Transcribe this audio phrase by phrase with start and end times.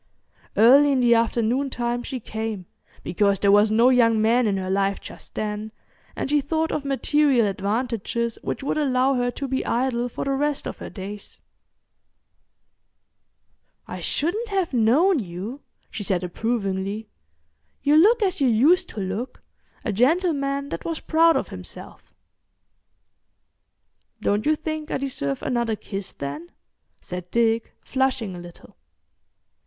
[0.57, 2.65] Early in the afternoon time she came,
[3.03, 5.71] because there was no young man in her life just then,
[6.15, 10.31] and she thought of material advantages which would allow her to be idle for the
[10.31, 11.39] rest of her days.
[13.87, 15.61] "I shouldn't have known you,"
[15.91, 17.07] she said approvingly.
[17.83, 22.11] "You look as you used to look—a gentleman that was proud of himself."
[24.19, 26.49] "Don't you think I deserve another kiss, then?"
[26.99, 28.75] said Dick, flushing a little.